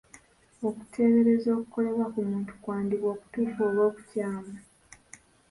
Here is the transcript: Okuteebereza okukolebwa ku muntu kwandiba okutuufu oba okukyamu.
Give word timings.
Okuteebereza 0.67 1.47
okukolebwa 1.57 2.05
ku 2.13 2.19
muntu 2.29 2.51
kwandiba 2.63 3.07
okutuufu 3.13 3.59
oba 3.67 3.81
okukyamu. 3.89 4.55